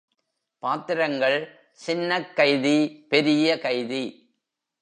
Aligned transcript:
பாத்திரங்கள் 0.59 1.59
சின்னக் 1.71 2.35
கைதி, 2.35 3.05
பெரிய 3.09 3.59
கைதி. 3.59 4.35